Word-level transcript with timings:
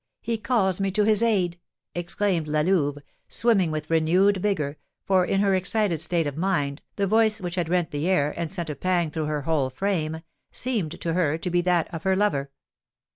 He 0.23 0.39
calls 0.39 0.79
me 0.79 0.89
to 0.93 1.03
his 1.03 1.21
aid!" 1.21 1.59
exclaimed 1.93 2.47
La 2.47 2.61
Louve, 2.61 2.97
swimming 3.29 3.69
with 3.69 3.91
renewed 3.91 4.37
vigour, 4.37 4.77
for, 5.05 5.23
in 5.23 5.41
her 5.41 5.53
excited 5.53 6.01
state 6.01 6.25
of 6.25 6.35
mind, 6.35 6.81
the 6.95 7.05
voice 7.05 7.39
which 7.39 7.53
had 7.53 7.69
rent 7.69 7.91
the 7.91 8.09
air, 8.09 8.33
and 8.35 8.51
sent 8.51 8.71
a 8.71 8.75
pang 8.75 9.11
through 9.11 9.25
her 9.25 9.41
whole 9.43 9.69
frame, 9.69 10.21
seemed 10.51 10.99
to 11.01 11.13
her 11.13 11.37
to 11.37 11.49
be 11.51 11.61
that 11.61 11.87
of 11.93 12.01
her 12.01 12.15
lover. 12.15 12.49